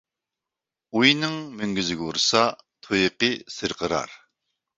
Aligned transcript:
ئۇينىڭ 1.01 1.35
مۈڭگۈزىگە 1.59 2.07
ئۇرسا، 2.07 2.41
تۇيىقى 2.89 3.31
سىرقىرار. 3.59 4.19